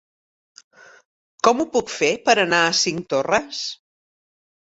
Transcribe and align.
Com 1.47 1.61
ho 1.61 1.65
puc 1.75 1.91
fer 1.97 2.09
per 2.31 2.35
anar 2.45 2.63
a 2.63 2.73
Cinctorres? 2.81 3.61